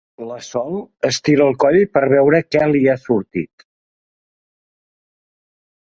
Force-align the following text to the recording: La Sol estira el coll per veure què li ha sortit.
La 0.27 0.35
Sol 0.45 0.77
estira 1.09 1.45
el 1.51 1.59
coll 1.65 1.77
per 1.97 2.03
veure 2.13 2.41
què 2.55 2.71
li 2.71 2.83
ha 2.95 2.95
sortit. 3.03 3.69